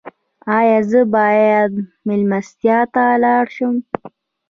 ایا 0.57 0.79
زه 0.89 1.01
باید 1.15 1.71
میلمستیا 2.07 2.79
ته 2.93 3.03
لاړ 3.23 3.45
شم؟ 3.55 3.75